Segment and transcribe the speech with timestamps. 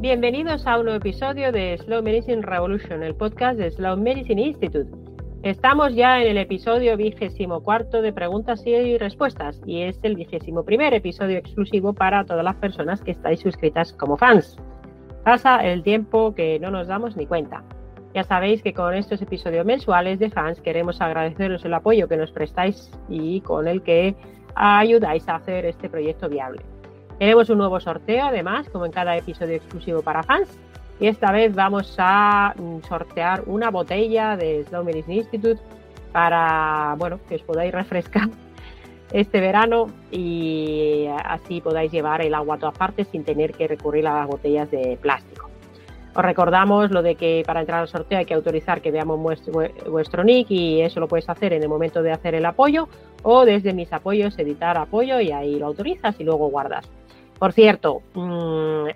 [0.00, 4.88] Bienvenidos a un nuevo episodio de Slow Medicine Revolution, el podcast de Slow Medicine Institute.
[5.42, 10.64] Estamos ya en el episodio vigésimo cuarto de preguntas y respuestas y es el vigésimo
[10.64, 14.56] primer episodio exclusivo para todas las personas que estáis suscritas como fans.
[15.24, 17.64] Pasa el tiempo que no nos damos ni cuenta.
[18.14, 22.30] Ya sabéis que con estos episodios mensuales de fans queremos agradeceros el apoyo que nos
[22.30, 24.14] prestáis y con el que
[24.54, 26.62] ayudáis a hacer este proyecto viable.
[27.18, 30.48] Tenemos un nuevo sorteo, además, como en cada episodio exclusivo para fans.
[31.00, 35.60] Y esta vez vamos a mm, sortear una botella de Slow Medicine Institute
[36.12, 38.28] para, bueno, que os podáis refrescar
[39.12, 44.06] este verano y así podáis llevar el agua a todas partes sin tener que recurrir
[44.06, 45.48] a las botellas de plástico.
[46.14, 49.20] Os recordamos lo de que para entrar al sorteo hay que autorizar que veamos
[49.86, 52.88] vuestro, nick y eso lo puedes hacer en el momento de hacer el apoyo
[53.22, 56.88] o desde mis apoyos editar apoyo y ahí lo autorizas y luego guardas.
[57.38, 58.88] Por cierto, mm,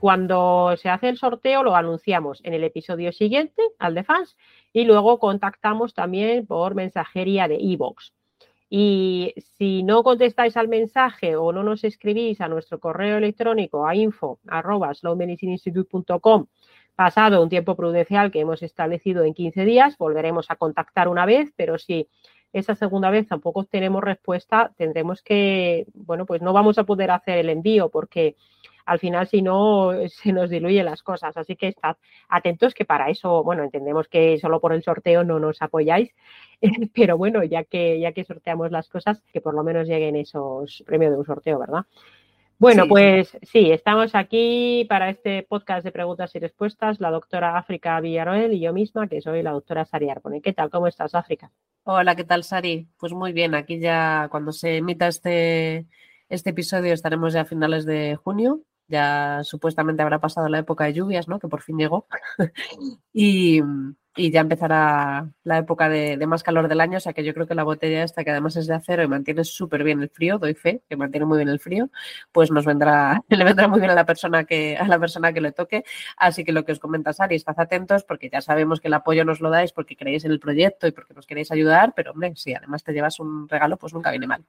[0.00, 4.36] cuando se hace el sorteo lo anunciamos en el episodio siguiente, al de fans,
[4.72, 8.12] y luego contactamos también por mensajería de iVoox.
[8.70, 13.94] Y si no contestáis al mensaje o no nos escribís a nuestro correo electrónico a
[13.94, 14.38] info
[16.96, 21.52] pasado un tiempo prudencial que hemos establecido en 15 días, volveremos a contactar una vez,
[21.56, 22.08] pero si
[22.52, 27.38] esa segunda vez tampoco tenemos respuesta, tendremos que, bueno, pues no vamos a poder hacer
[27.38, 28.36] el envío porque
[28.84, 31.36] al final si no se nos diluyen las cosas.
[31.36, 31.96] Así que estad
[32.28, 36.10] atentos que para eso, bueno, entendemos que solo por el sorteo no nos apoyáis,
[36.94, 40.82] pero bueno, ya que, ya que sorteamos las cosas, que por lo menos lleguen esos
[40.86, 41.84] premios de un sorteo, ¿verdad?
[42.58, 47.98] Bueno, pues sí, estamos aquí para este podcast de preguntas y respuestas, la doctora África
[47.98, 50.40] Villarroel y yo misma, que soy la doctora Sari Arpone.
[50.40, 50.70] ¿Qué tal?
[50.70, 51.50] ¿Cómo estás, África?
[51.84, 52.88] Hola, ¿qué tal, Sari?
[52.96, 55.88] Pues muy bien, aquí ya cuando se emita este,
[56.28, 58.62] este episodio estaremos ya a finales de junio.
[58.86, 61.40] Ya supuestamente habrá pasado la época de lluvias, ¿no?
[61.40, 62.06] Que por fin llegó.
[63.12, 63.60] y,
[64.14, 67.46] y ya empezará la época de, más calor del año, o sea que yo creo
[67.46, 70.38] que la botella esta, que además es de acero y mantiene súper bien el frío,
[70.38, 71.90] doy fe, que mantiene muy bien el frío,
[72.30, 75.40] pues nos vendrá, le vendrá muy bien a la persona que, a la persona que
[75.40, 75.84] le toque.
[76.16, 79.24] Así que lo que os comenta Sari, estad atentos porque ya sabemos que el apoyo
[79.24, 82.34] nos lo dais porque creéis en el proyecto y porque nos queréis ayudar, pero hombre,
[82.36, 84.44] si además te llevas un regalo, pues nunca viene mal.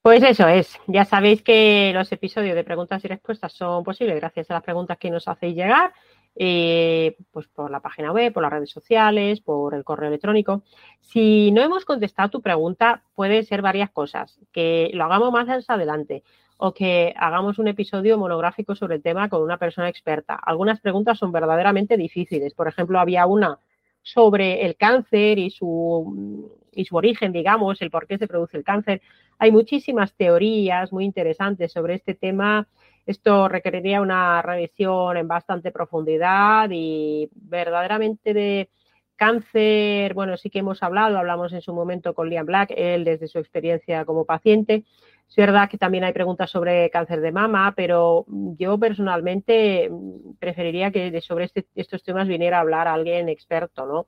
[0.00, 4.50] Pues eso es, ya sabéis que los episodios de preguntas y respuestas son posibles gracias
[4.50, 5.92] a las preguntas que nos hacéis llegar
[6.40, 10.62] eh, pues por la página web, por las redes sociales, por el correo electrónico.
[11.00, 14.38] Si no hemos contestado tu pregunta, puede ser varias cosas.
[14.52, 16.22] Que lo hagamos más adelante
[16.56, 20.34] o que hagamos un episodio monográfico sobre el tema con una persona experta.
[20.34, 22.54] Algunas preguntas son verdaderamente difíciles.
[22.54, 23.58] Por ejemplo, había una
[24.02, 28.64] sobre el cáncer y su, y su origen, digamos, el por qué se produce el
[28.64, 29.02] cáncer.
[29.38, 32.68] Hay muchísimas teorías muy interesantes sobre este tema
[33.08, 38.68] esto requeriría una revisión en bastante profundidad y verdaderamente de
[39.16, 43.26] cáncer, bueno, sí que hemos hablado, hablamos en su momento con Liam Black, él desde
[43.26, 44.84] su experiencia como paciente.
[45.26, 49.90] Es verdad que también hay preguntas sobre cáncer de mama, pero yo personalmente
[50.38, 54.06] preferiría que sobre este, estos temas viniera a hablar alguien experto, ¿no?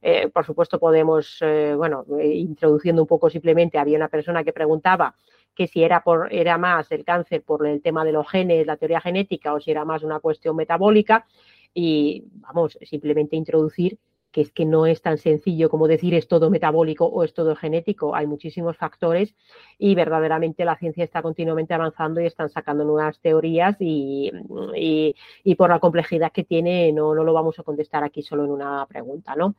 [0.00, 5.14] Eh, por supuesto, podemos, eh, bueno, introduciendo un poco simplemente, había una persona que preguntaba
[5.54, 8.76] que si era, por, era más el cáncer por el tema de los genes, la
[8.76, 11.26] teoría genética, o si era más una cuestión metabólica.
[11.74, 13.98] Y vamos, simplemente introducir
[14.30, 17.56] que es que no es tan sencillo como decir es todo metabólico o es todo
[17.56, 18.14] genético.
[18.14, 19.34] Hay muchísimos factores
[19.78, 24.30] y verdaderamente la ciencia está continuamente avanzando y están sacando nuevas teorías y,
[24.74, 28.50] y, por la complejidad que tiene no, no, lo vamos a contestar aquí solo en
[28.50, 29.56] una pregunta, ¿no?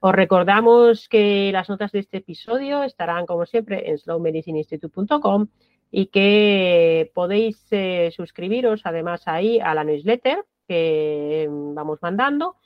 [0.00, 5.46] Os recordamos que las notas de este episodio estarán como siempre en slowmedicineinstitute.com
[5.90, 12.56] y que podéis eh, suscribiros además ahí a la newsletter que vamos mandando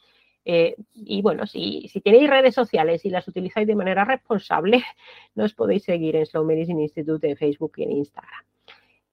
[0.45, 4.83] eh, y bueno, si, tenéis redes sociales y las utilizáis de manera responsable,
[5.35, 8.45] nos podéis seguir en Slow Medicine Institute en Facebook y en Instagram.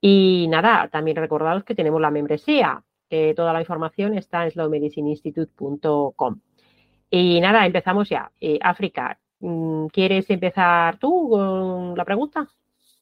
[0.01, 6.39] Y nada, también recordaros que tenemos la membresía, que toda la información está en slowmedicineinstitute.com.
[7.11, 8.31] Y nada, empezamos ya.
[8.39, 12.47] Eh, África, mm, ¿quieres empezar tú con la pregunta?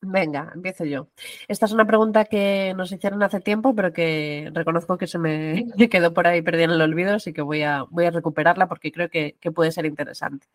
[0.01, 1.09] Venga, empiezo yo.
[1.47, 5.65] Esta es una pregunta que nos hicieron hace tiempo, pero que reconozco que se me
[5.91, 8.91] quedó por ahí perdida en el olvido, así que voy a, voy a recuperarla porque
[8.91, 10.47] creo que, puede ser interesante.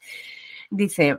[0.70, 1.18] Dice,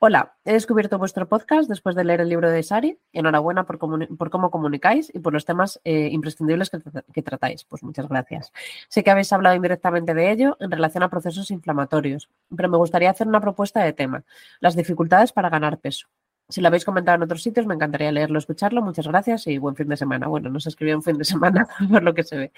[0.00, 2.98] Hola, he descubierto vuestro podcast después de leer el libro de Sari.
[3.12, 6.78] Enhorabuena por, por cómo comunicáis y por los temas eh, imprescindibles que,
[7.12, 7.64] que, tratáis.
[7.64, 8.52] Pues muchas gracias.
[8.88, 13.10] Sé que habéis hablado indirectamente de ello en relación a procesos inflamatorios, pero me gustaría
[13.10, 14.24] hacer una propuesta de tema,
[14.60, 16.08] las dificultades para ganar peso.
[16.48, 18.82] Si lo habéis comentado en otros sitios, me encantaría leerlo, escucharlo.
[18.82, 20.26] Muchas gracias y buen fin de semana.
[20.26, 22.52] Bueno, no se escribió un fin de semana, por lo que se ve.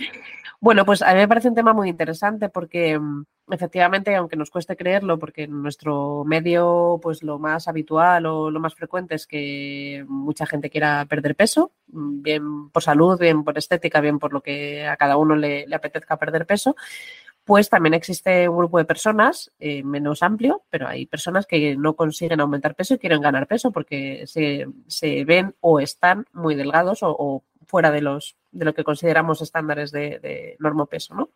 [0.60, 4.50] Bueno, pues a mí me parece un tema muy interesante porque mm, efectivamente, aunque nos
[4.50, 9.26] cueste creerlo, porque en nuestro medio, pues lo más habitual o lo más frecuente es
[9.28, 14.32] que mucha gente quiera perder peso, mm, bien por salud, bien por estética, bien por
[14.32, 16.74] lo que a cada uno le apetezca perder peso
[17.46, 21.94] pues también existe un grupo de personas eh, menos amplio, pero hay personas que no
[21.94, 26.98] consiguen aumentar peso y quieren ganar peso porque se, se ven o están muy delgados
[27.02, 31.30] o, fuera de, los, de lo que consideramos estándares de, de normopeso, ¿no?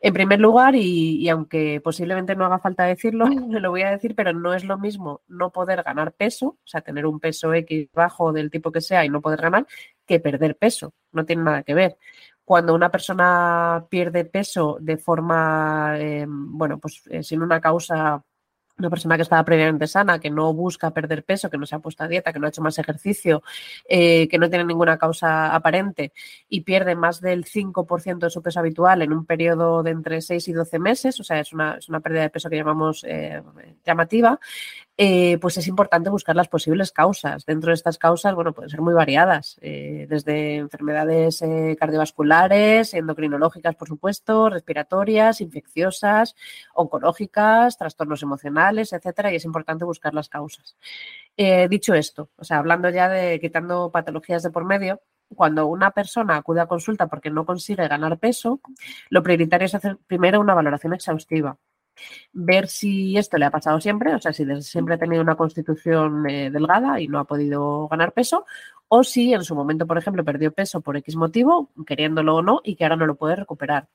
[0.00, 4.14] En primer lugar, y, y, aunque posiblemente no haga falta decirlo, lo voy a decir,
[4.14, 7.88] pero no es lo mismo no poder ganar peso, o sea, tener un peso X
[7.94, 9.66] bajo del tipo que sea y no poder ganar,
[10.06, 10.92] que perder peso.
[11.12, 11.96] No tiene nada que ver
[12.46, 18.22] cuando una persona pierde peso de forma, eh, bueno, pues eh, sin una causa,
[18.78, 21.80] una persona que estaba previamente sana, que no busca perder peso, que no se ha
[21.80, 23.42] puesto a dieta, que no ha hecho más ejercicio,
[23.88, 26.12] eh, que no tiene ninguna causa aparente
[26.48, 30.46] y pierde más del 5% de su peso habitual en un periodo de entre 6
[30.46, 33.04] y 12 meses, o sea, es una, es una pérdida de peso que llamamos
[33.84, 34.38] llamativa,
[34.98, 37.44] eh, pues es importante buscar las posibles causas.
[37.44, 43.76] Dentro de estas causas, bueno, pueden ser muy variadas, eh, desde enfermedades eh, cardiovasculares, endocrinológicas,
[43.76, 46.34] por supuesto, respiratorias, infecciosas,
[46.74, 50.76] oncológicas, trastornos emocionales, etcétera, y es importante buscar las causas.
[51.68, 55.02] Dicho esto, o sea, hablando ya de quitando patologías de por medio,
[55.34, 58.60] cuando una persona acude a consulta porque no consigue ganar peso,
[59.10, 61.58] lo prioritario es hacer primero una valoración exhaustiva
[62.32, 66.28] ver si esto le ha pasado siempre, o sea, si siempre ha tenido una constitución
[66.28, 68.44] eh, delgada y no ha podido ganar peso,
[68.88, 72.60] o si en su momento, por ejemplo, perdió peso por X motivo, queriéndolo o no,
[72.62, 73.88] y que ahora no lo puede recuperar.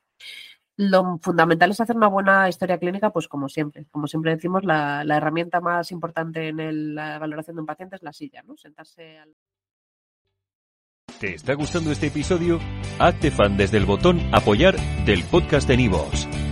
[0.77, 3.85] Lo fundamental es hacer una buena historia clínica, pues como siempre.
[3.91, 8.13] Como siempre decimos, la, herramienta más importante en la valoración de un paciente es la
[8.13, 8.57] silla, ¿no?
[8.57, 9.35] Sentarse al...
[11.19, 12.59] ¿Te está gustando este episodio?
[12.97, 14.75] Hazte fan desde el botón apoyar
[15.05, 16.27] del podcast de Nivos.